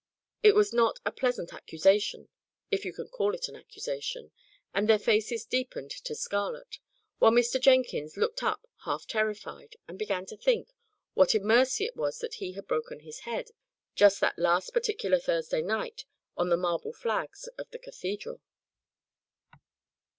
[0.41, 2.27] It was not a pleasant accusation
[2.71, 4.31] if you can call it an accusation
[4.73, 6.79] and their faces deepened to scarlet;
[7.19, 7.61] while Mr.
[7.61, 10.73] Jenkins looked up half terrified, and began to think,
[11.13, 13.51] what a mercy it was that he had broken his head,
[13.93, 16.05] just that last particular Thursday night,
[16.35, 18.41] on the marble flags of the cathedral.